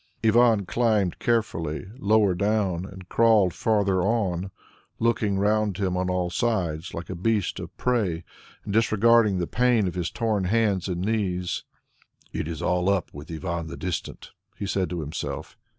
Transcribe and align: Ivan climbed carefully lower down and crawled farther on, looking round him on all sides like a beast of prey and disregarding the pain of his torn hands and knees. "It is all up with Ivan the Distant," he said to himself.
Ivan 0.25 0.65
climbed 0.65 1.19
carefully 1.19 1.85
lower 1.99 2.33
down 2.33 2.85
and 2.85 3.07
crawled 3.07 3.53
farther 3.53 4.01
on, 4.01 4.49
looking 4.97 5.37
round 5.37 5.77
him 5.77 5.95
on 5.95 6.09
all 6.09 6.31
sides 6.31 6.95
like 6.95 7.07
a 7.11 7.15
beast 7.15 7.59
of 7.59 7.77
prey 7.77 8.23
and 8.63 8.73
disregarding 8.73 9.37
the 9.37 9.45
pain 9.45 9.87
of 9.87 9.93
his 9.93 10.09
torn 10.09 10.45
hands 10.45 10.87
and 10.87 11.01
knees. 11.03 11.65
"It 12.33 12.47
is 12.47 12.63
all 12.63 12.89
up 12.89 13.13
with 13.13 13.29
Ivan 13.29 13.67
the 13.67 13.77
Distant," 13.77 14.31
he 14.57 14.65
said 14.65 14.89
to 14.89 15.01
himself. 15.01 15.55